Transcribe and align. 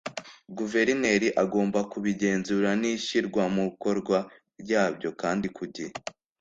Guverineri 0.57 1.27
agomba 1.43 1.79
kubigenzura 1.91 2.69
n’ishyirwamukorwa 2.81 4.17
ryabyo 4.61 5.09
kandi 5.21 5.47
ku 5.55 5.63
gihe. 5.73 5.91